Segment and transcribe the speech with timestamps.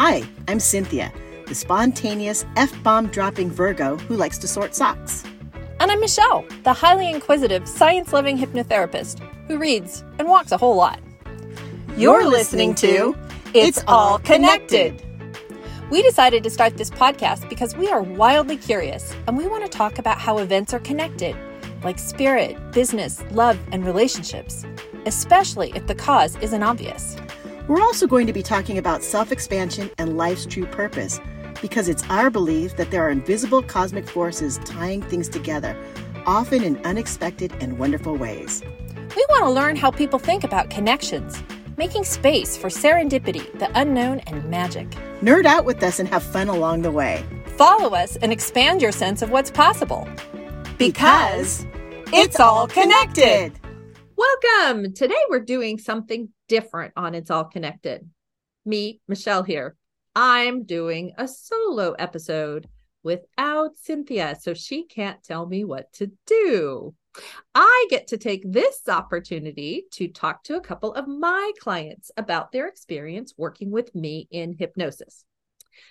[0.00, 1.12] Hi, I'm Cynthia,
[1.48, 5.24] the spontaneous F bomb dropping Virgo who likes to sort socks.
[5.80, 10.76] And I'm Michelle, the highly inquisitive, science loving hypnotherapist who reads and walks a whole
[10.76, 11.00] lot.
[11.96, 13.16] You're listening to
[13.54, 15.02] It's All Connected.
[15.90, 19.68] We decided to start this podcast because we are wildly curious and we want to
[19.68, 21.34] talk about how events are connected,
[21.82, 24.64] like spirit, business, love, and relationships,
[25.06, 27.16] especially if the cause isn't obvious.
[27.68, 31.20] We're also going to be talking about self expansion and life's true purpose
[31.60, 35.76] because it's our belief that there are invisible cosmic forces tying things together,
[36.24, 38.62] often in unexpected and wonderful ways.
[39.14, 41.42] We want to learn how people think about connections,
[41.76, 44.88] making space for serendipity, the unknown, and magic.
[45.20, 47.22] Nerd out with us and have fun along the way.
[47.58, 50.08] Follow us and expand your sense of what's possible.
[50.78, 51.66] Because
[52.14, 53.52] it's all connected.
[54.16, 54.94] Welcome.
[54.94, 58.08] Today we're doing something different on It's All Connected.
[58.64, 59.76] Me, Michelle here.
[60.14, 62.68] I'm doing a solo episode
[63.02, 66.94] without Cynthia, so she can't tell me what to do.
[67.54, 72.52] I get to take this opportunity to talk to a couple of my clients about
[72.52, 75.24] their experience working with me in hypnosis.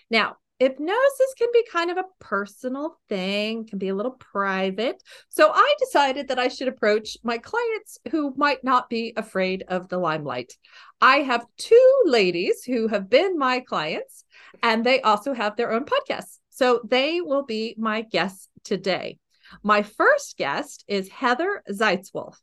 [0.10, 5.02] Now, hypnosis can be kind of a personal thing, can be a little private.
[5.30, 9.88] So I decided that I should approach my clients who might not be afraid of
[9.90, 10.54] the limelight.
[11.00, 14.24] I have two ladies who have been my clients,
[14.64, 16.40] and they also have their own podcasts.
[16.50, 19.20] So they will be my guests today.
[19.64, 22.36] My first guest is Heather Zeitzwolf.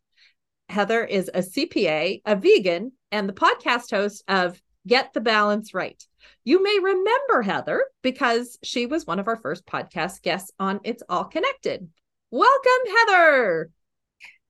[0.68, 6.02] Heather is a CPA, a vegan, and the podcast host of Get the Balance Right.
[6.44, 11.02] You may remember Heather because she was one of our first podcast guests on It's
[11.08, 11.88] All Connected.
[12.30, 13.70] Welcome, Heather.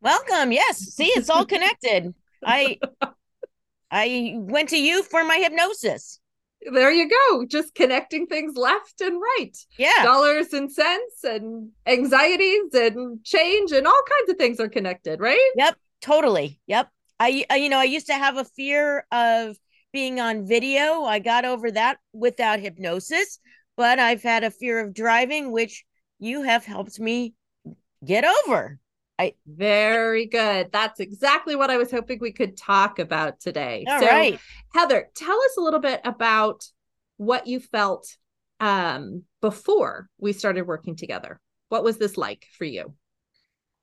[0.00, 0.52] Welcome.
[0.52, 0.78] Yes.
[0.78, 2.14] See, it's all connected.
[2.44, 2.78] I
[3.90, 6.18] I went to you for my hypnosis.
[6.72, 7.46] There you go.
[7.46, 9.56] Just connecting things left and right.
[9.78, 10.02] Yeah.
[10.02, 15.50] Dollars and cents and anxieties and change and all kinds of things are connected, right?
[15.56, 15.76] Yep.
[16.00, 16.60] Totally.
[16.66, 16.88] Yep.
[17.20, 19.56] I, I you know, I used to have a fear of
[19.94, 21.04] being on video.
[21.04, 23.38] I got over that without hypnosis,
[23.76, 25.84] but I've had a fear of driving, which
[26.18, 27.32] you have helped me
[28.04, 28.78] get over.
[29.18, 30.72] I very good.
[30.72, 33.84] That's exactly what I was hoping we could talk about today.
[33.88, 34.38] All so, right.
[34.74, 36.64] Heather, tell us a little bit about
[37.16, 38.16] what you felt
[38.58, 41.40] um, before we started working together.
[41.68, 42.94] What was this like for you?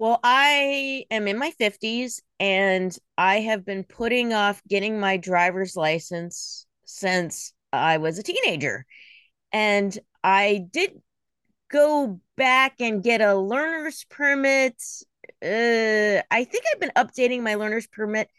[0.01, 5.75] Well, I am in my 50s and I have been putting off getting my driver's
[5.75, 8.87] license since I was a teenager.
[9.53, 10.99] And I did
[11.71, 14.75] go back and get a learner's permit.
[15.43, 18.29] Uh, I think I've been updating my learner's permit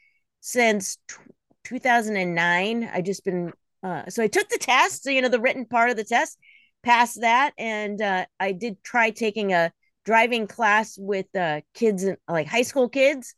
[0.41, 1.17] since t-
[1.65, 2.91] 2009.
[2.93, 3.53] I just been
[3.85, 6.39] uh, so I took the test, so you know the written part of the test,
[6.83, 9.73] passed that, and uh, I did try taking a
[10.05, 13.35] driving class with uh, kids like high school kids.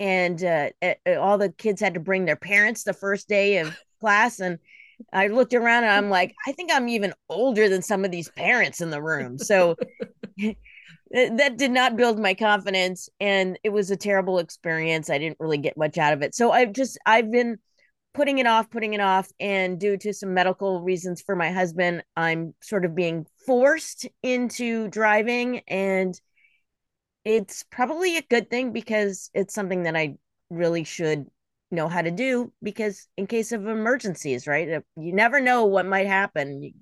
[0.00, 0.70] And uh,
[1.18, 4.40] all the kids had to bring their parents the first day of class.
[4.40, 4.58] And
[5.12, 8.28] i looked around and i'm like i think i'm even older than some of these
[8.30, 9.38] parents in the room.
[9.38, 9.74] So
[11.10, 13.08] that did not build my confidence.
[13.20, 15.10] And it was a terrible experience.
[15.10, 16.34] I didn't really get much out of it.
[16.34, 17.58] So i've just i've been
[18.14, 22.02] putting it off putting it off and due to some medical reasons for my husband
[22.16, 26.20] i'm sort of being forced into driving and
[27.24, 30.16] it's probably a good thing because it's something that I
[30.50, 31.26] really should
[31.70, 34.82] know how to do because in case of emergencies, right?
[34.96, 36.72] You never know what might happen.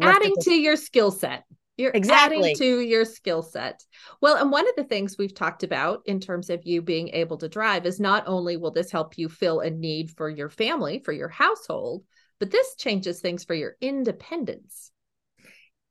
[0.00, 1.44] Adding to, to your skill set.
[1.76, 2.38] You're exactly.
[2.38, 3.84] adding to your skill set.
[4.22, 7.36] Well, and one of the things we've talked about in terms of you being able
[7.38, 11.00] to drive is not only will this help you fill a need for your family,
[11.04, 12.04] for your household,
[12.38, 14.90] but this changes things for your independence.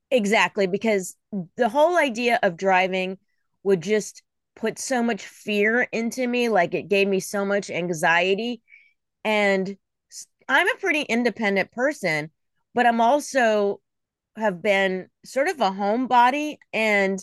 [0.09, 1.15] Exactly, because
[1.55, 3.17] the whole idea of driving
[3.63, 4.23] would just
[4.55, 6.49] put so much fear into me.
[6.49, 8.61] Like it gave me so much anxiety.
[9.23, 9.75] And
[10.47, 12.31] I'm a pretty independent person,
[12.73, 13.81] but I'm also
[14.37, 16.57] have been sort of a homebody.
[16.73, 17.19] And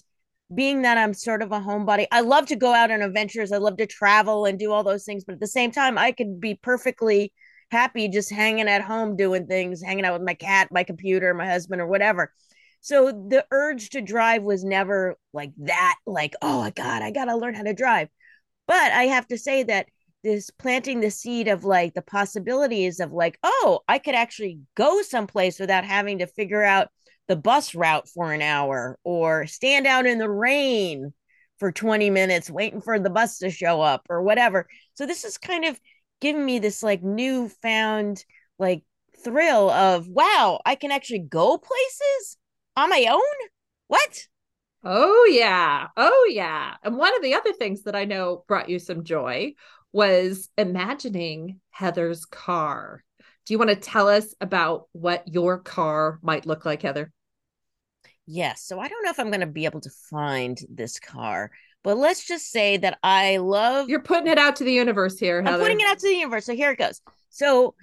[0.54, 3.52] being that I'm sort of a homebody, I love to go out on adventures.
[3.52, 5.24] I love to travel and do all those things.
[5.24, 7.32] But at the same time, I could be perfectly
[7.70, 11.46] happy just hanging at home doing things, hanging out with my cat, my computer, my
[11.46, 12.32] husband, or whatever.
[12.82, 17.26] So the urge to drive was never like that, like, oh my God, I got
[17.26, 18.08] to learn how to drive.
[18.66, 19.86] But I have to say that
[20.22, 25.02] this planting the seed of like the possibilities of like, oh, I could actually go
[25.02, 26.88] someplace without having to figure out
[27.28, 31.12] the bus route for an hour or stand out in the rain
[31.58, 34.68] for 20 minutes waiting for the bus to show up or whatever.
[34.94, 35.80] So this is kind of
[36.20, 38.24] giving me this like newfound
[38.58, 38.82] like
[39.22, 42.36] thrill of wow, I can actually go places
[42.76, 43.48] on my own.
[43.88, 44.26] What?
[44.84, 45.88] Oh, yeah.
[45.96, 46.74] Oh, yeah.
[46.82, 49.54] And one of the other things that I know brought you some joy
[49.92, 53.04] was imagining Heather's car.
[53.46, 57.12] Do you want to tell us about what your car might look like, Heather?
[58.26, 58.62] Yes.
[58.62, 61.50] So I don't know if I'm going to be able to find this car,
[61.82, 63.88] but let's just say that I love.
[63.88, 65.56] You're putting it out to the universe here, Heather.
[65.56, 66.46] I'm putting it out to the universe.
[66.46, 67.00] So here it goes.
[67.30, 67.74] So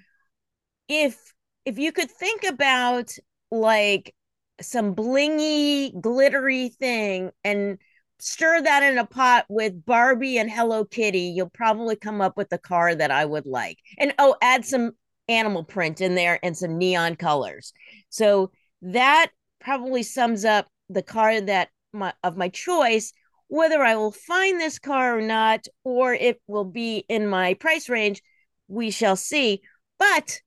[0.88, 1.33] if
[1.65, 3.12] if you could think about
[3.51, 4.15] like
[4.62, 7.77] some blingy, glittery thing and
[8.19, 12.50] stir that in a pot with Barbie and Hello Kitty, you'll probably come up with
[12.50, 13.79] the car that I would like.
[13.97, 14.91] And oh, add some
[15.29, 17.71] animal print in there and some neon colors.
[18.09, 19.31] So that
[19.61, 23.13] probably sums up the car that my of my choice.
[23.47, 27.89] Whether I will find this car or not, or it will be in my price
[27.89, 28.21] range,
[28.67, 29.61] we shall see.
[29.97, 30.41] But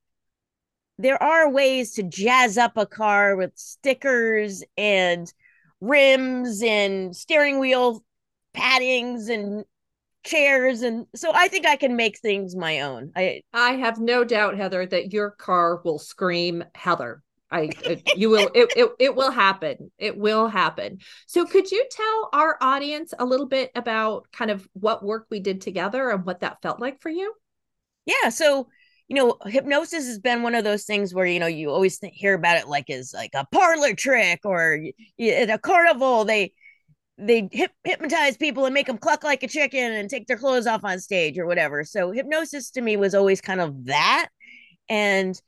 [0.99, 5.33] there are ways to jazz up a car with stickers and
[5.81, 8.05] rims and steering wheel
[8.57, 9.65] paddings and
[10.25, 13.13] chairs and so i think i can make things my own.
[13.17, 17.23] I i have no doubt heather that your car will scream heather.
[17.51, 19.91] I uh, you will it, it, it will happen.
[19.99, 20.99] It will happen.
[21.27, 25.41] So could you tell our audience a little bit about kind of what work we
[25.41, 27.35] did together and what that felt like for you?
[28.07, 28.69] Yeah so
[29.09, 32.15] you know, hypnosis has been one of those things where you know you always th-
[32.17, 34.79] hear about it like as like a parlor trick or
[35.21, 36.25] at a carnival.
[36.25, 36.55] They
[37.27, 40.67] they hip- hypnotize people and make them cluck like a chicken and take their clothes
[40.67, 41.85] off on stage or whatever.
[41.85, 44.29] So hypnosis to me was always kind of that.
[44.89, 45.41] And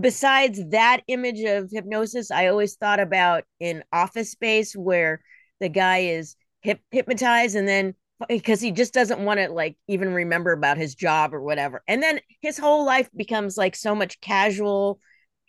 [0.00, 5.22] besides that image of hypnosis, I always thought about in office space where
[5.60, 7.94] the guy is hip- hypnotized and then
[8.28, 11.82] because he just doesn't want to like even remember about his job or whatever.
[11.86, 14.98] And then his whole life becomes like so much casual,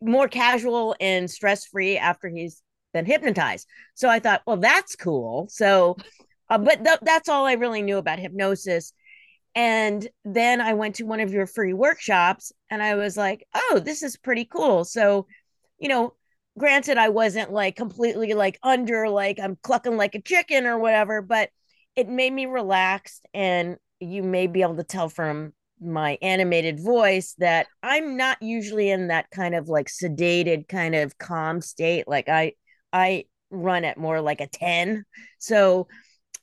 [0.01, 2.61] more casual and stress free after he's
[2.93, 3.67] been hypnotized.
[3.95, 5.47] So I thought, well, that's cool.
[5.49, 5.97] So,
[6.49, 8.93] uh, but th- that's all I really knew about hypnosis.
[9.55, 13.81] And then I went to one of your free workshops and I was like, oh,
[13.83, 14.85] this is pretty cool.
[14.85, 15.27] So,
[15.79, 16.13] you know,
[16.57, 21.21] granted, I wasn't like completely like under, like I'm clucking like a chicken or whatever,
[21.21, 21.49] but
[21.95, 27.35] it made me relaxed and you may be able to tell from my animated voice
[27.37, 32.27] that I'm not usually in that kind of like sedated kind of calm state like
[32.27, 32.53] I
[32.91, 35.05] I run at more like a 10
[35.39, 35.87] so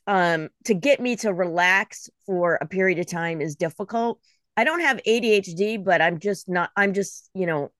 [0.07, 4.19] um to get me to relax for a period of time is difficult.
[4.55, 7.71] I don't have ADHD but I'm just not I'm just you know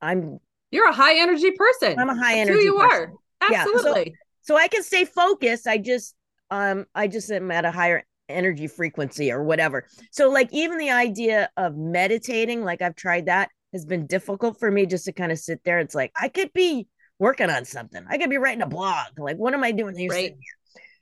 [0.00, 0.38] I'm
[0.70, 1.98] you're a high energy person.
[1.98, 3.10] I'm a high That's energy who you person.
[3.40, 3.48] are.
[3.50, 5.66] Absolutely yeah, so, so I can stay focused.
[5.66, 6.14] I just
[6.50, 9.86] um i just am at a higher energy frequency or whatever.
[10.10, 14.70] So like even the idea of meditating like i've tried that has been difficult for
[14.70, 15.78] me just to kind of sit there.
[15.78, 16.86] It's like i could be
[17.18, 18.04] working on something.
[18.08, 19.18] I could be writing a blog.
[19.18, 20.10] Like what am i doing here?
[20.10, 20.36] Right.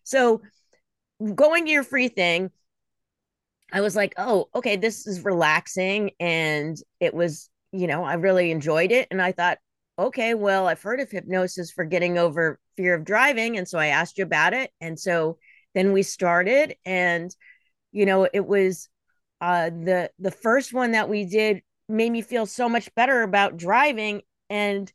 [0.03, 0.43] so
[1.35, 2.50] going to your free thing
[3.73, 6.11] i was like oh okay this is relaxing.
[6.20, 9.09] And it was you know i really enjoyed it.
[9.11, 9.59] And i thought
[9.99, 13.56] okay well i've heard of hypnosis for getting over fear of driving.
[13.56, 14.70] And so i asked you about it.
[14.81, 15.38] And so
[15.75, 16.76] then we started.
[16.85, 17.35] And
[17.93, 18.88] you know it was
[19.41, 23.56] uh the the first one that we did made me feel so much better about
[23.56, 24.23] driving.
[24.50, 24.92] And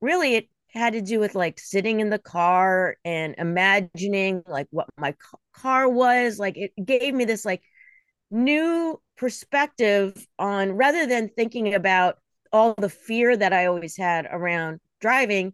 [0.00, 4.88] really it had to do with like sitting in the car and imagining like what
[4.96, 5.14] my
[5.52, 7.62] car was like it gave me this like
[8.30, 12.18] new perspective on rather than thinking about
[12.52, 15.52] all the fear that I always had around driving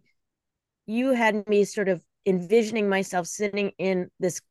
[0.85, 4.41] you had me sort of envisioning myself sitting in this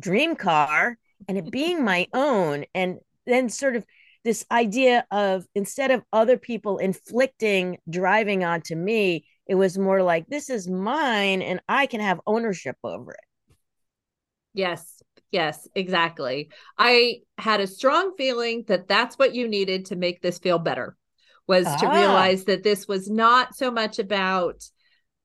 [0.00, 0.96] dream car
[1.28, 3.84] and it being my own and then sort of
[4.24, 10.26] this idea of instead of other people inflicting driving onto me it was more like
[10.26, 13.54] this is mine and i can have ownership over it
[14.54, 20.20] yes yes exactly i had a strong feeling that that's what you needed to make
[20.20, 20.96] this feel better
[21.46, 21.76] was ah.
[21.76, 24.62] to realize that this was not so much about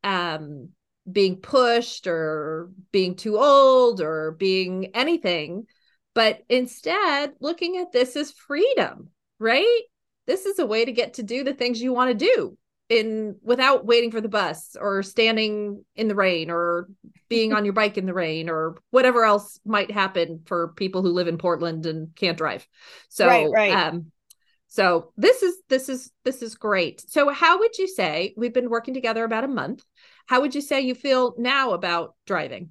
[0.04, 0.70] um,
[1.10, 5.66] being pushed or being too old or being anything,
[6.14, 9.10] but instead looking at this as freedom,
[9.40, 9.82] right?
[10.26, 12.58] This is a way to get to do the things you want to do
[12.90, 16.88] in without waiting for the bus or standing in the rain or
[17.28, 21.10] being on your bike in the rain or whatever else might happen for people who
[21.10, 22.66] live in Portland and can't drive.
[23.10, 23.72] So right, right.
[23.72, 24.12] um
[24.68, 27.04] so this is this is this is great.
[27.10, 29.84] So how would you say we've been working together about a month?
[30.26, 32.70] How would you say you feel now about driving?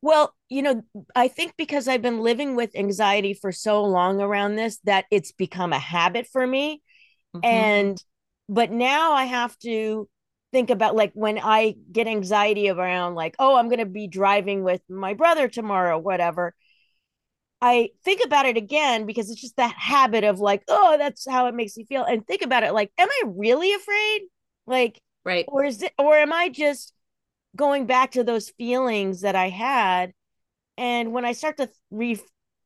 [0.00, 0.82] Well, you know,
[1.14, 5.32] I think because I've been living with anxiety for so long around this that it's
[5.32, 6.82] become a habit for me.
[7.34, 7.44] Mm-hmm.
[7.44, 8.04] And
[8.48, 10.08] but now I have to
[10.52, 14.64] think about like when I get anxiety around like, oh, I'm going to be driving
[14.64, 16.54] with my brother tomorrow, whatever.
[17.60, 21.46] I think about it again because it's just that habit of like, oh, that's how
[21.46, 22.04] it makes me feel.
[22.04, 24.22] And think about it like, am I really afraid?
[24.66, 25.44] Like, right.
[25.48, 26.94] Or is it, or am I just
[27.56, 30.12] going back to those feelings that I had?
[30.76, 32.18] And when I start to re,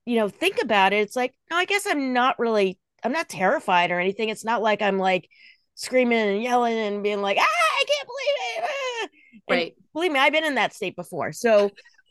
[0.04, 3.30] you know, think about it, it's like, no, I guess I'm not really, I'm not
[3.30, 4.28] terrified or anything.
[4.28, 5.28] It's not like I'm like
[5.74, 8.64] screaming and yelling and being like, ah, I can't believe it.
[8.64, 9.08] Ah.
[9.50, 9.74] Right.
[9.92, 11.32] Believe me, I've been in that state before.
[11.32, 11.70] So,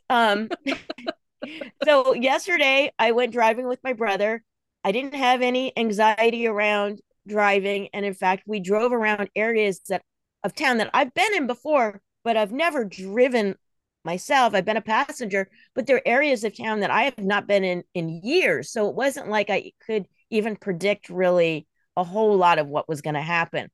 [0.10, 0.50] um,
[1.86, 4.44] so yesterday I went driving with my brother.
[4.84, 7.90] I didn't have any anxiety around driving.
[7.94, 10.02] And in fact, we drove around areas that
[10.44, 13.56] of town that I've been in before, but I've never driven
[14.04, 14.56] myself.
[14.56, 17.64] I've been a passenger, but there are areas of town that I have not been
[17.64, 18.72] in in years.
[18.72, 21.68] So it wasn't like I could even predict really
[22.02, 23.70] a whole lot of what was going to happen.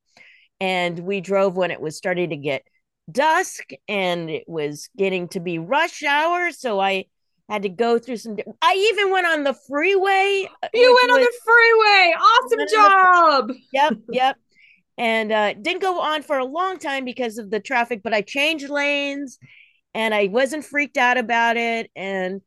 [0.59, 2.63] And we drove when it was starting to get
[3.09, 6.51] dusk and it was getting to be rush hour.
[6.51, 7.05] So I
[7.49, 8.35] had to go through some.
[8.61, 10.47] I even went on the freeway.
[10.73, 12.13] You went was, on the freeway.
[12.19, 13.47] Awesome job.
[13.47, 14.35] The, yep, yep.
[14.97, 18.21] And uh, didn't go on for a long time because of the traffic, but I
[18.21, 19.39] changed lanes
[19.93, 21.89] and I wasn't freaked out about it.
[21.95, 22.41] And,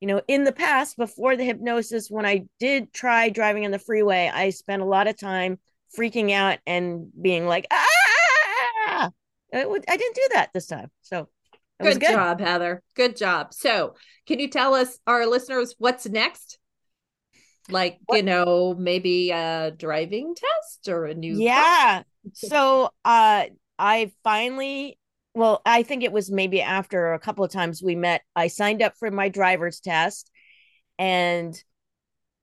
[0.00, 3.78] you know, in the past, before the hypnosis, when I did try driving on the
[3.78, 5.58] freeway, I spent a lot of time
[5.96, 9.10] freaking out and being like, ah,
[9.52, 10.90] I didn't do that this time.
[11.02, 11.28] So
[11.82, 12.82] good, good job, Heather.
[12.94, 13.52] Good job.
[13.52, 13.94] So,
[14.26, 16.58] can you tell us, our listeners, what's next?
[17.68, 18.16] Like, what?
[18.16, 21.34] you know, maybe a driving test or a new.
[21.38, 22.04] Yeah.
[22.32, 23.44] so, uh,
[23.78, 24.98] I finally,
[25.34, 28.82] well, I think it was maybe after a couple of times we met, I signed
[28.82, 30.30] up for my driver's test.
[30.98, 31.60] And,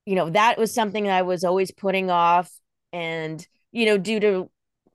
[0.06, 2.50] you know, that was something I was always putting off.
[2.92, 4.50] And, you know, due to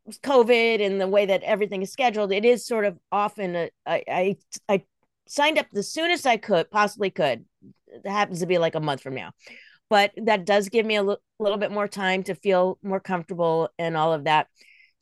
[0.09, 4.03] COVID and the way that everything is scheduled, it is sort of often a, I,
[4.07, 4.83] I I
[5.27, 7.45] signed up the soonest I could possibly could.
[7.87, 9.31] It happens to be like a month from now,
[9.89, 13.69] but that does give me a l- little bit more time to feel more comfortable
[13.79, 14.47] and all of that.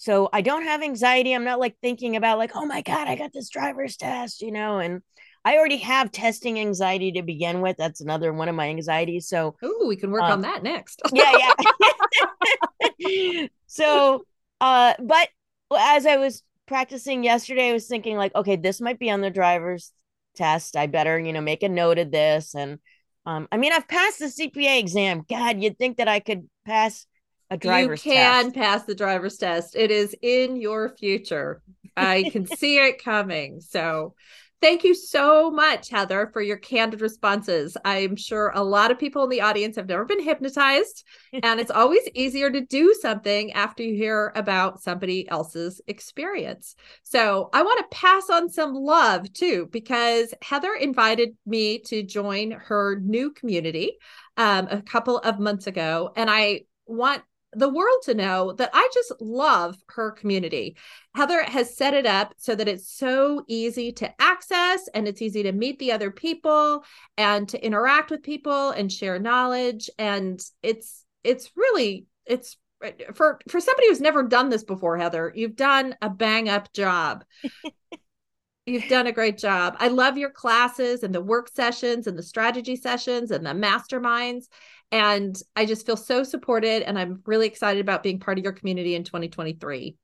[0.01, 1.31] So I don't have anxiety.
[1.31, 4.51] I'm not like thinking about like, oh my god, I got this driver's test, you
[4.51, 5.03] know, and
[5.45, 7.77] I already have testing anxiety to begin with.
[7.77, 9.27] That's another one of my anxieties.
[9.27, 11.03] So, oh, we can work um, on that next.
[11.13, 11.53] yeah,
[12.97, 13.45] yeah.
[13.67, 14.25] so
[14.59, 15.29] uh, but
[15.77, 19.29] as I was practicing yesterday, I was thinking like, okay, this might be on the
[19.29, 19.91] driver's
[20.35, 20.75] test.
[20.75, 22.55] I better, you know, make a note of this.
[22.55, 22.79] And
[23.27, 25.25] um, I mean, I've passed the CPA exam.
[25.29, 27.05] God, you'd think that I could pass
[27.51, 28.55] a driver's you can test.
[28.55, 29.75] pass the driver's test.
[29.75, 31.61] It is in your future.
[31.95, 33.61] I can see it coming.
[33.61, 34.15] So
[34.61, 37.75] Thank you so much, Heather, for your candid responses.
[37.83, 41.03] I'm sure a lot of people in the audience have never been hypnotized,
[41.33, 46.75] and it's always easier to do something after you hear about somebody else's experience.
[47.01, 52.51] So, I want to pass on some love too, because Heather invited me to join
[52.51, 53.97] her new community
[54.37, 58.89] um, a couple of months ago, and I want the world to know that I
[58.93, 60.77] just love her community.
[61.15, 65.43] Heather has set it up so that it's so easy to access and it's easy
[65.43, 66.85] to meet the other people
[67.17, 72.57] and to interact with people and share knowledge and it's it's really it's
[73.13, 77.25] for for somebody who's never done this before Heather, you've done a bang up job.
[78.67, 79.75] You've done a great job.
[79.79, 84.45] I love your classes and the work sessions and the strategy sessions and the masterminds.
[84.91, 88.53] And I just feel so supported and I'm really excited about being part of your
[88.53, 89.95] community in 2023.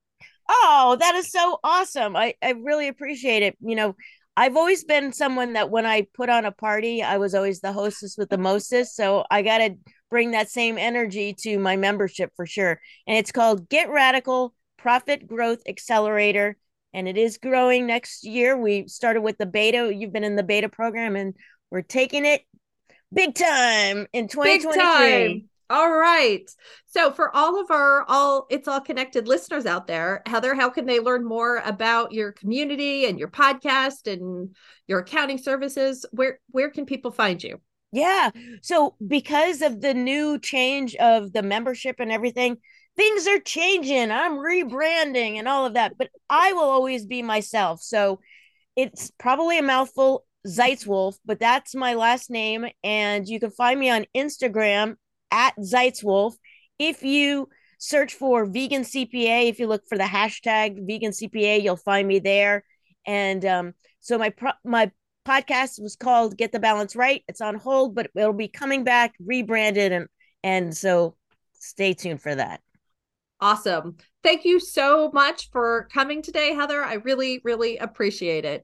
[0.50, 2.16] Oh, that is so awesome.
[2.16, 3.58] I, I really appreciate it.
[3.60, 3.96] You know,
[4.38, 7.74] I've always been someone that when I put on a party, I was always the
[7.74, 8.96] hostess with the mostest.
[8.96, 9.76] So I got to
[10.10, 12.80] bring that same energy to my membership for sure.
[13.08, 16.56] And it's called Get Radical Profit Growth Accelerator.
[16.94, 18.56] And it is growing next year.
[18.56, 19.92] We started with the beta.
[19.94, 21.36] You've been in the beta program and
[21.72, 22.42] we're taking it
[23.14, 25.46] big time in 2023.
[25.70, 26.50] All right.
[26.86, 30.86] So for all of our all it's all connected listeners out there, Heather, how can
[30.86, 34.56] they learn more about your community and your podcast and
[34.88, 36.06] your accounting services?
[36.12, 37.60] Where where can people find you?
[37.92, 38.32] Yeah.
[38.62, 42.58] So because of the new change of the membership and everything,
[42.96, 44.12] things are changing.
[44.12, 47.82] I'm rebranding and all of that, but I will always be myself.
[47.82, 48.20] So
[48.78, 52.66] it's probably a mouthful Zeitzwolf, but that's my last name.
[52.84, 54.96] And you can find me on Instagram
[55.32, 56.34] at Zeitzwolf.
[56.80, 57.50] If you
[57.80, 62.20] search for vegan CPA, if you look for the hashtag vegan CPA, you'll find me
[62.20, 62.64] there.
[63.06, 64.92] And um, so my pro- my
[65.28, 67.24] podcast was called Get the Balance Right.
[67.28, 70.08] It's on hold, but it'll be coming back rebranded and
[70.44, 71.16] and so
[71.54, 72.62] stay tuned for that.
[73.40, 73.98] Awesome.
[74.24, 76.84] Thank you so much for coming today, Heather.
[76.84, 78.64] I really, really appreciate it.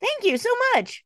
[0.00, 1.04] Thank you so much.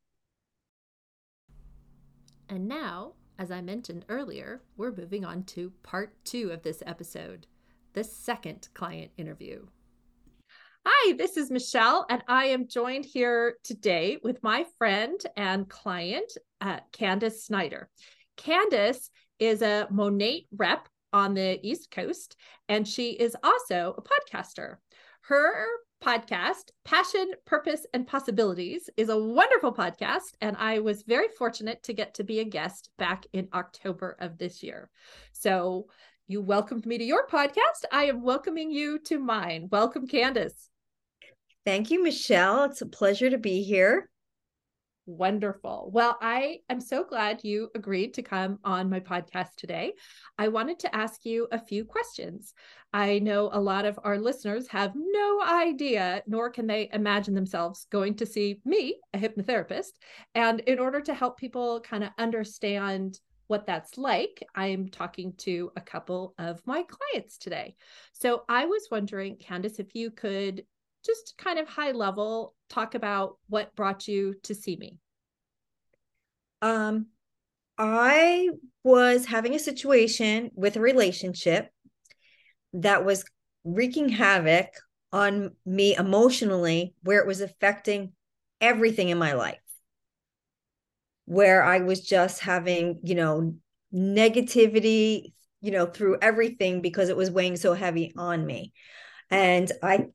[2.48, 7.46] And now, as I mentioned earlier, we're moving on to part two of this episode
[7.94, 9.64] the second client interview.
[10.84, 16.36] Hi, this is Michelle, and I am joined here today with my friend and client,
[16.60, 17.88] uh, Candice Snyder.
[18.36, 19.08] Candice
[19.38, 22.36] is a Monat rep on the East Coast,
[22.68, 24.76] and she is also a podcaster.
[25.22, 25.64] Her
[26.04, 30.34] podcast, Passion, Purpose, and Possibilities, is a wonderful podcast.
[30.42, 34.36] And I was very fortunate to get to be a guest back in October of
[34.36, 34.90] this year.
[35.32, 35.86] So
[36.28, 37.84] you welcomed me to your podcast.
[37.90, 39.68] I am welcoming you to mine.
[39.72, 40.68] Welcome, Candice.
[41.64, 42.64] Thank you, Michelle.
[42.64, 44.10] It's a pleasure to be here.
[45.06, 45.90] Wonderful.
[45.92, 49.92] Well, I am so glad you agreed to come on my podcast today.
[50.38, 52.54] I wanted to ask you a few questions.
[52.94, 57.86] I know a lot of our listeners have no idea, nor can they imagine themselves
[57.90, 59.92] going to see me, a hypnotherapist.
[60.34, 65.70] And in order to help people kind of understand what that's like, I'm talking to
[65.76, 67.76] a couple of my clients today.
[68.14, 70.64] So I was wondering, Candice, if you could
[71.04, 74.96] just kind of high level talk about what brought you to see me.
[76.62, 77.06] Um,
[77.76, 78.48] I
[78.82, 81.70] was having a situation with a relationship
[82.72, 83.24] that was
[83.64, 84.68] wreaking havoc
[85.12, 88.12] on me emotionally, where it was affecting
[88.60, 89.58] everything in my life.
[91.26, 93.54] Where I was just having, you know,
[93.94, 98.72] negativity, you know, through everything because it was weighing so heavy on me.
[99.30, 100.06] And I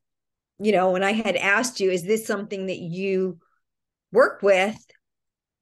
[0.59, 3.39] you know, when I had asked you, is this something that you
[4.11, 4.77] work with?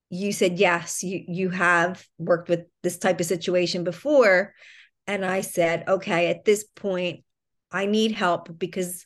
[0.09, 4.53] You said yes, you you have worked with this type of situation before.
[5.05, 7.23] And I said, okay, at this point,
[7.71, 9.05] I need help because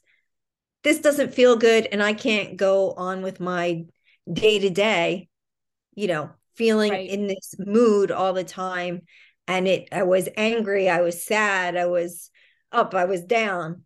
[0.83, 3.85] this doesn't feel good and I can't go on with my
[4.31, 5.29] day to day,
[5.93, 7.09] you know, feeling right.
[7.09, 9.01] in this mood all the time.
[9.47, 12.29] And it, I was angry, I was sad, I was
[12.71, 13.83] up, I was down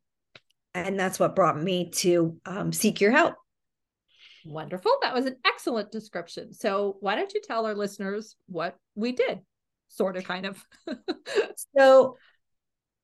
[0.75, 3.35] and that's what brought me to um, seek your help.
[4.45, 4.91] Wonderful.
[5.01, 6.53] That was an excellent description.
[6.53, 9.39] So, why don't you tell our listeners what we did?
[9.87, 10.63] Sort of, kind of.
[11.77, 12.17] so,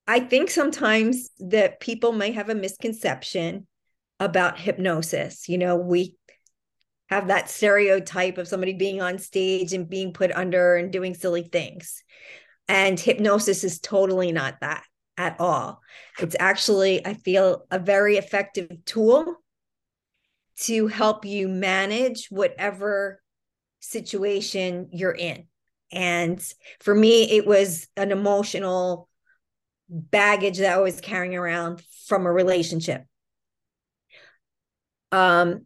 [0.06, 3.66] I think sometimes that people may have a misconception
[4.20, 5.48] about hypnosis.
[5.48, 6.18] You know, we
[7.10, 11.44] have that stereotype of somebody being on stage and being put under and doing silly
[11.44, 12.04] things.
[12.68, 14.84] And hypnosis is totally not that
[15.18, 15.82] at all.
[16.20, 19.36] It's actually, I feel, a very effective tool
[20.62, 23.22] to help you manage whatever
[23.80, 25.48] situation you're in.
[25.92, 26.42] And
[26.80, 29.10] for me, it was an emotional
[29.90, 33.04] baggage that I was carrying around from a relationship.
[35.12, 35.66] Um,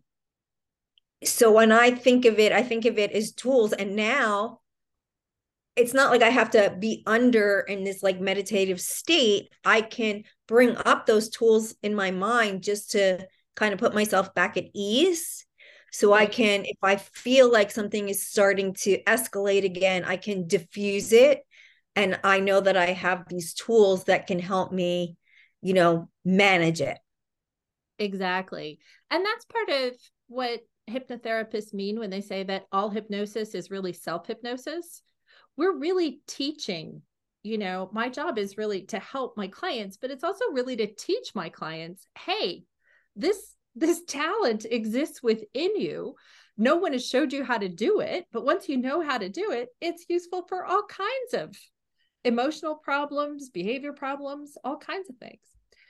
[1.23, 3.73] so when I think of it, I think of it as tools.
[3.73, 4.61] And now
[5.75, 9.49] it's not like I have to be under in this like meditative state.
[9.63, 14.33] I can bring up those tools in my mind just to kind of put myself
[14.33, 15.45] back at ease.
[15.91, 20.45] So I can, if I feel like something is starting to escalate again, I can
[20.47, 21.41] diffuse it.
[21.95, 25.15] And I know that I have these tools that can help me,
[25.61, 26.97] you know, manage it.
[27.97, 28.79] Exactly.
[29.09, 29.93] And that's part of
[30.27, 30.59] what
[30.89, 35.01] hypnotherapists mean when they say that all hypnosis is really self hypnosis
[35.57, 37.01] we're really teaching
[37.43, 40.93] you know my job is really to help my clients but it's also really to
[40.93, 42.63] teach my clients hey
[43.15, 46.15] this this talent exists within you.
[46.57, 49.29] No one has showed you how to do it but once you know how to
[49.29, 51.55] do it it's useful for all kinds of
[52.23, 55.41] emotional problems behavior problems all kinds of things.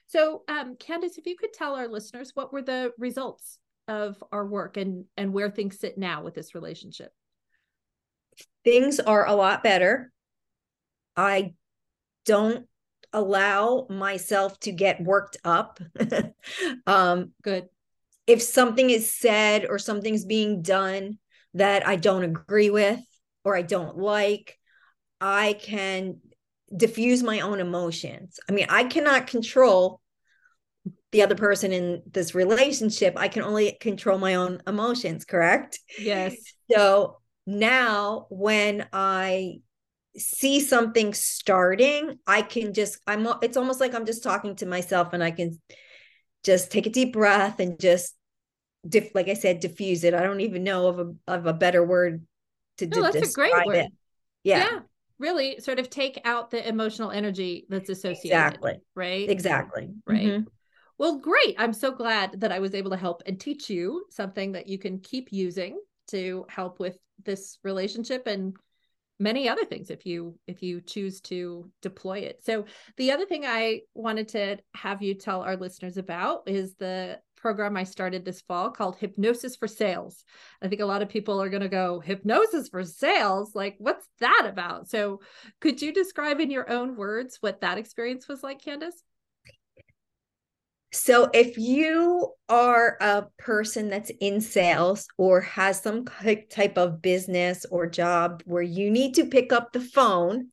[0.07, 4.45] So um, candice if you could tell our listeners what were the results of our
[4.45, 7.11] work and and where things sit now with this relationship
[8.65, 10.11] things are a lot better.
[11.15, 11.53] I
[12.25, 12.67] don't
[13.13, 15.79] allow myself to get worked up.
[16.87, 17.67] um, Good.
[18.27, 21.19] If something is said or something's being done
[21.53, 22.99] that I don't agree with
[23.45, 24.57] or I don't like,
[25.21, 26.17] I can
[26.75, 28.39] diffuse my own emotions.
[28.49, 30.01] I mean, I cannot control
[31.11, 33.13] the other person in this relationship.
[33.15, 35.79] I can only control my own emotions, correct?
[35.97, 36.35] Yes.
[36.69, 39.59] So now when I
[40.17, 45.13] see something starting, I can just, I'm, it's almost like I'm just talking to myself
[45.13, 45.59] and I can
[46.43, 48.15] just take a deep breath and just,
[48.87, 50.13] diff, like I said, diffuse it.
[50.13, 52.25] I don't even know of a, of a better word
[52.77, 53.75] to no, that's a great word.
[53.75, 53.91] It.
[54.43, 54.57] Yeah.
[54.59, 54.79] yeah.
[55.17, 58.27] really sort of take out the emotional energy that's associated.
[58.27, 58.73] Exactly.
[58.95, 59.29] Right.
[59.29, 59.89] Exactly.
[60.05, 60.27] Right.
[60.27, 60.45] Mhm.
[60.97, 61.55] Well, great.
[61.57, 64.77] I'm so glad that I was able to help and teach you something that you
[64.77, 68.55] can keep using to help with this relationship and
[69.19, 72.43] many other things if you if you choose to deploy it.
[72.43, 72.65] So
[72.97, 77.77] the other thing I wanted to have you tell our listeners about is the program
[77.77, 80.23] I started this fall called Hypnosis for Sales.
[80.61, 84.09] I think a lot of people are going to go hypnosis for sales like what's
[84.19, 84.89] that about?
[84.89, 85.21] So
[85.61, 89.01] could you describe in your own words what that experience was like Candice?
[90.95, 97.65] So, if you are a person that's in sales or has some type of business
[97.69, 100.51] or job where you need to pick up the phone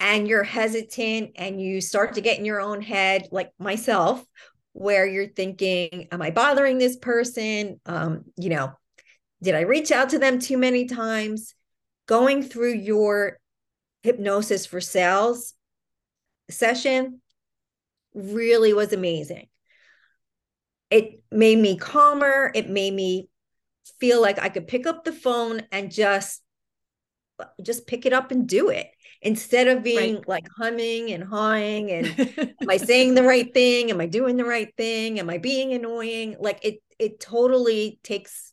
[0.00, 4.24] and you're hesitant and you start to get in your own head, like myself,
[4.72, 7.80] where you're thinking, Am I bothering this person?
[7.86, 8.72] Um, you know,
[9.40, 11.54] did I reach out to them too many times?
[12.06, 13.38] Going through your
[14.02, 15.54] hypnosis for sales
[16.50, 17.20] session
[18.14, 19.48] really was amazing.
[20.90, 22.50] It made me calmer.
[22.54, 23.28] It made me
[24.00, 26.42] feel like I could pick up the phone and just
[27.62, 28.86] just pick it up and do it
[29.20, 30.26] instead of being Right.
[30.26, 32.14] like humming and hawing and
[32.62, 33.90] am I saying the right thing?
[33.90, 35.18] Am I doing the right thing?
[35.18, 36.36] Am I being annoying?
[36.38, 38.52] Like it it totally takes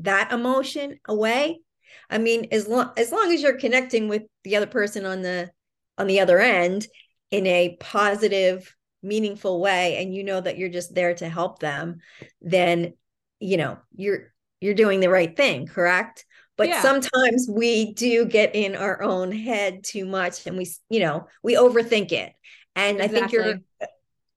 [0.00, 1.60] that emotion away.
[2.08, 5.50] I mean, as long as long as you're connecting with the other person on the
[5.98, 6.86] on the other end
[7.30, 12.00] in a positive, meaningful way and you know that you're just there to help them,
[12.42, 12.94] then
[13.38, 16.26] you know, you're you're doing the right thing, correct?
[16.56, 16.82] But Yeah.
[16.82, 21.54] sometimes we do get in our own head too much and we, you know, we
[21.54, 22.34] overthink it.
[22.76, 23.60] And I think your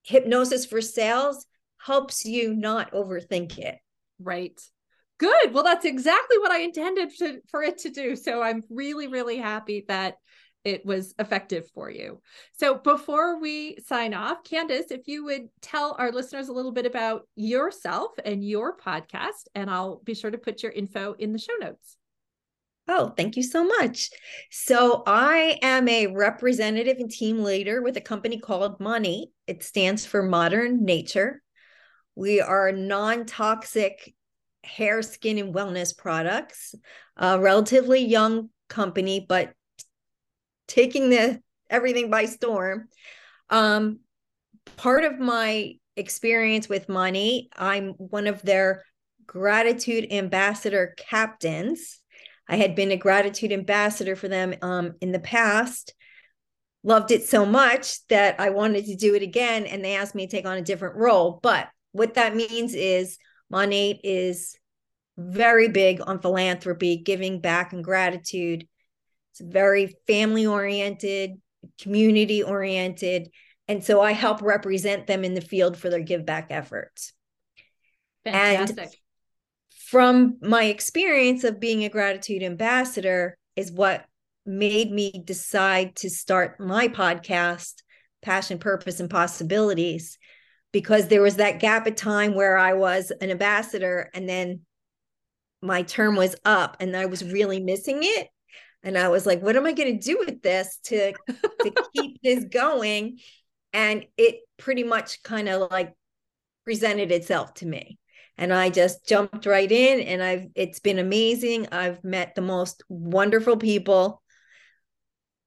[0.03, 1.45] hypnosis for sales
[1.77, 3.77] helps you not overthink it.
[4.19, 4.57] Right.
[5.17, 5.53] Good.
[5.53, 8.15] Well, that's exactly what I intended to, for it to do.
[8.15, 10.15] So I'm really, really happy that
[10.63, 12.21] it was effective for you.
[12.53, 16.85] So before we sign off, Candice, if you would tell our listeners a little bit
[16.85, 21.39] about yourself and your podcast, and I'll be sure to put your info in the
[21.39, 21.97] show notes.
[22.87, 24.09] Oh, thank you so much.
[24.51, 29.27] So, I am a representative and team leader with a company called Monat.
[29.47, 31.41] It stands for Modern Nature.
[32.15, 34.13] We are non toxic
[34.65, 36.75] hair, skin, and wellness products,
[37.15, 39.53] a relatively young company, but
[40.73, 42.87] taking the everything by storm.
[43.49, 43.99] Um,
[44.75, 48.83] part of my experience with Monat, I'm one of their
[49.27, 51.99] gratitude ambassador captains.
[52.49, 55.93] I had been a gratitude ambassador for them um, in the past.
[56.83, 60.27] Loved it so much that I wanted to do it again, and they asked me
[60.27, 61.39] to take on a different role.
[61.41, 63.17] But what that means is
[63.49, 64.57] Monat is
[65.17, 68.67] very big on philanthropy, giving back, and gratitude.
[69.33, 71.41] It's very family oriented,
[71.81, 73.29] community oriented.
[73.67, 77.13] And so I help represent them in the field for their give back efforts.
[78.25, 78.99] And- Fantastic.
[79.87, 84.05] from my experience of being a gratitude ambassador is what
[84.45, 87.75] made me decide to start my podcast
[88.21, 90.17] passion purpose and possibilities
[90.71, 94.61] because there was that gap of time where i was an ambassador and then
[95.61, 98.27] my term was up and i was really missing it
[98.83, 101.13] and i was like what am i going to do with this to
[101.61, 103.19] to keep this going
[103.73, 105.93] and it pretty much kind of like
[106.63, 107.97] presented itself to me
[108.37, 111.67] and I just jumped right in and I've it's been amazing.
[111.71, 114.21] I've met the most wonderful people.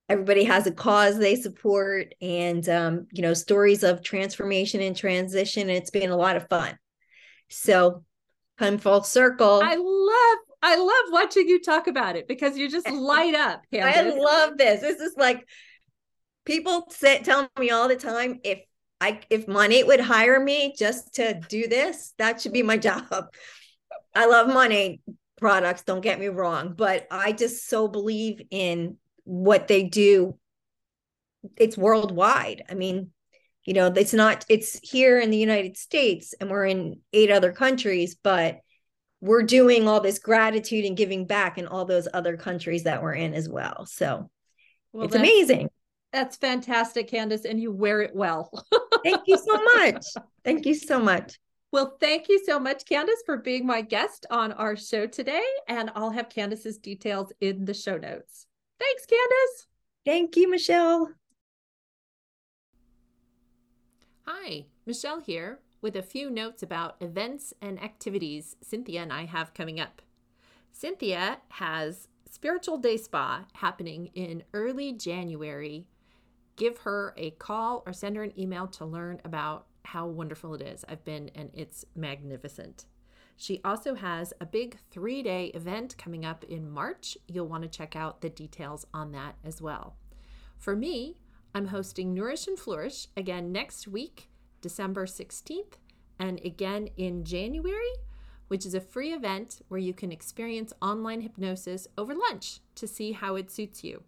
[0.08, 5.62] Everybody has a cause they support and um, you know, stories of transformation and transition.
[5.62, 6.78] And it's been a lot of fun.
[7.48, 8.04] So
[8.56, 9.60] come full circle.
[9.64, 13.62] I love I love watching you talk about it because you just light up.
[13.72, 14.80] I love this.
[14.80, 15.46] This is like
[16.44, 18.58] people say tell me all the time if
[19.00, 23.26] I if Monat would hire me just to do this, that should be my job.
[24.12, 24.98] I love Monat
[25.38, 30.36] products, don't get me wrong, but I just so believe in what they do.
[31.56, 32.64] It's worldwide.
[32.68, 33.12] I mean,
[33.64, 37.52] you know, it's not it's here in the United States and we're in eight other
[37.52, 38.58] countries, but
[39.20, 43.14] we're doing all this gratitude and giving back in all those other countries that we're
[43.14, 43.86] in as well.
[43.86, 44.30] So
[44.92, 45.68] Well, it's that's- amazing.
[46.12, 48.50] That's fantastic, Candice, and you wear it well.
[49.04, 50.06] Thank you so much.
[50.44, 51.38] Thank you so much.
[51.72, 55.42] Well, thank you so much, Candice, for being my guest on our show today.
[55.68, 58.46] And I'll have Candice's details in the show notes.
[58.78, 59.66] Thanks, Candice.
[60.06, 61.10] Thank you, Michelle.
[64.26, 69.54] Hi, Michelle here with a few notes about events and activities Cynthia and I have
[69.54, 70.02] coming up.
[70.72, 75.86] Cynthia has Spiritual Day Spa happening in early January.
[76.56, 80.62] Give her a call or send her an email to learn about how wonderful it
[80.62, 80.84] is.
[80.88, 82.86] I've been and it's magnificent.
[83.36, 87.16] She also has a big three day event coming up in March.
[87.28, 89.94] You'll want to check out the details on that as well.
[90.58, 91.20] For me,
[91.54, 94.28] I'm hosting Nourish and Flourish again next week,
[94.66, 95.74] December 16th,
[96.18, 97.94] and again in January,
[98.48, 103.12] which is a free event where you can experience online hypnosis over lunch to see
[103.12, 104.02] how it suits you.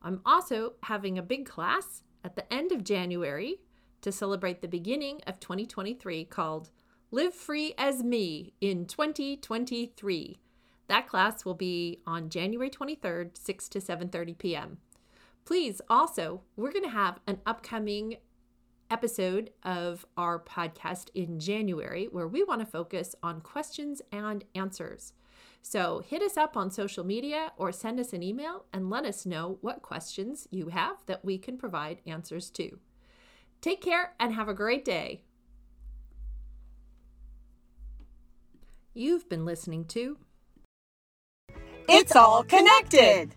[0.00, 3.56] I'm also having a big class at the end of January
[4.00, 6.70] to celebrate the beginning of 2023 called
[7.10, 10.40] Live Free as Me in 2023.
[10.88, 14.78] That class will be on January 23rd, 6 to 7:30 p.m.
[15.44, 18.16] Please also, we're going to have an upcoming
[18.90, 25.12] episode of our podcast in January where we want to focus on questions and answers.
[25.62, 29.26] So hit us up on social media or send us an email and let us
[29.26, 32.78] know what questions you have that we can provide answers to.
[33.60, 35.22] Take care and have a great day.
[38.94, 40.18] You've been listening to
[41.88, 43.34] It's all connected.